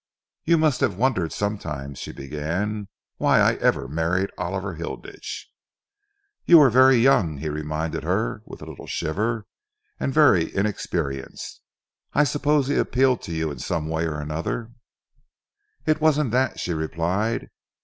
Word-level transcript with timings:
"You 0.45 0.57
must 0.57 0.79
have 0.81 0.97
wondered 0.97 1.31
sometimes," 1.31 1.99
she 1.99 2.11
began, 2.11 2.87
"why 3.17 3.37
I 3.39 3.53
ever 3.57 3.87
married 3.87 4.31
Oliver 4.35 4.73
Hilditch." 4.73 5.47
"You 6.43 6.57
were 6.57 6.71
very 6.71 6.95
young," 6.97 7.37
he 7.37 7.49
reminded 7.49 8.01
her, 8.03 8.41
with 8.47 8.63
a 8.63 8.65
little 8.65 8.87
shiver, 8.87 9.45
"and 9.99 10.11
very 10.11 10.51
inexperienced. 10.55 11.61
I 12.15 12.23
suppose 12.23 12.65
he 12.67 12.77
appealed 12.77 13.21
to 13.21 13.31
you 13.31 13.51
in 13.51 13.59
some 13.59 13.87
way 13.89 14.05
or 14.05 14.19
another." 14.19 14.71
"It 15.85 16.01
wasn't 16.01 16.31
that," 16.31 16.59
she 16.59 16.73
replied. 16.73 17.49